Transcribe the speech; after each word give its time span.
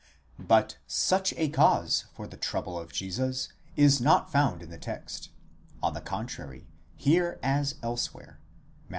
® 0.41 0.47
But 0.47 0.77
such 0.87 1.31
a 1.33 1.49
cause 1.49 2.05
for 2.11 2.25
the 2.25 2.35
trouble 2.35 2.75
of 2.75 2.91
Jesus 2.91 3.49
is 3.75 4.01
not 4.01 4.31
found 4.31 4.63
in 4.63 4.71
the 4.71 4.79
text; 4.79 5.29
on 5.83 5.93
the 5.93 6.01
contrary, 6.01 6.65
here 6.95 7.37
as 7.43 7.75
elsewhere 7.83 8.39
(Matt. 8.41 8.79